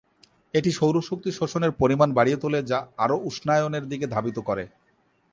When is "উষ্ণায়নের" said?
3.23-3.85